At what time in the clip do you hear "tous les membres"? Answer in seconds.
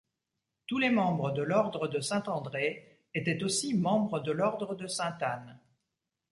0.65-1.29